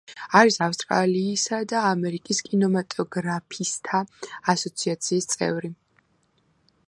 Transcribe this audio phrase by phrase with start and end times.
[0.37, 4.01] არის ავსტრალიისა და ამერიკის კინემატოგრაფისტთა
[4.57, 5.75] ასოციაციების წევრი.